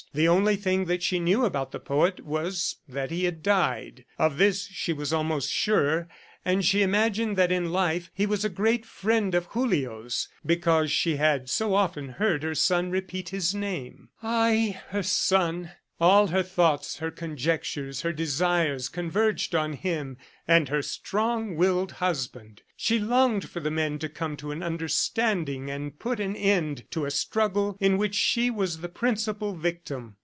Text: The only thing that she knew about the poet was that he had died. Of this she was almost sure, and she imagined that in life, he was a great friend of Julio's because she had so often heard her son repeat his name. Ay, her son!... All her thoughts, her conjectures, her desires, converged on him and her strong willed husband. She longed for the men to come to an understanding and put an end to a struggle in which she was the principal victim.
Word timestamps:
The 0.13 0.27
only 0.27 0.57
thing 0.57 0.85
that 0.87 1.01
she 1.01 1.19
knew 1.19 1.45
about 1.45 1.71
the 1.71 1.79
poet 1.79 2.25
was 2.25 2.75
that 2.85 3.11
he 3.11 3.23
had 3.23 3.41
died. 3.41 4.03
Of 4.19 4.35
this 4.37 4.65
she 4.67 4.91
was 4.91 5.13
almost 5.13 5.49
sure, 5.49 6.09
and 6.43 6.65
she 6.65 6.81
imagined 6.81 7.37
that 7.37 7.49
in 7.49 7.71
life, 7.71 8.11
he 8.13 8.25
was 8.25 8.43
a 8.43 8.49
great 8.49 8.85
friend 8.85 9.33
of 9.33 9.53
Julio's 9.53 10.27
because 10.45 10.91
she 10.91 11.15
had 11.15 11.49
so 11.49 11.73
often 11.75 12.09
heard 12.09 12.43
her 12.43 12.55
son 12.55 12.91
repeat 12.91 13.29
his 13.29 13.55
name. 13.55 14.09
Ay, 14.21 14.81
her 14.89 15.03
son!... 15.03 15.71
All 16.01 16.27
her 16.29 16.41
thoughts, 16.41 16.97
her 16.97 17.11
conjectures, 17.11 18.01
her 18.01 18.11
desires, 18.11 18.89
converged 18.89 19.53
on 19.53 19.73
him 19.73 20.17
and 20.47 20.67
her 20.67 20.81
strong 20.81 21.55
willed 21.55 21.91
husband. 21.91 22.63
She 22.75 22.97
longed 22.97 23.47
for 23.47 23.59
the 23.59 23.69
men 23.69 23.99
to 23.99 24.09
come 24.09 24.35
to 24.37 24.49
an 24.49 24.63
understanding 24.63 25.69
and 25.69 25.99
put 25.99 26.19
an 26.19 26.35
end 26.35 26.85
to 26.89 27.05
a 27.05 27.11
struggle 27.11 27.77
in 27.79 27.99
which 27.99 28.15
she 28.15 28.49
was 28.49 28.79
the 28.79 28.89
principal 28.89 29.53
victim. 29.53 30.15